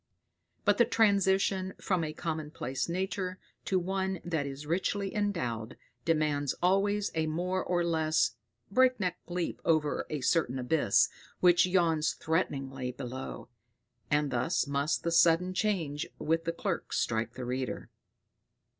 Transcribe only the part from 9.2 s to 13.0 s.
leap over a certain abyss which yawns threateningly